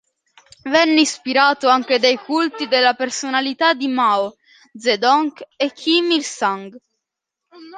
[0.63, 4.33] Venne ispirato anche dai culti della personalità di Mao
[4.75, 6.75] Zedong e Kim Il-sung.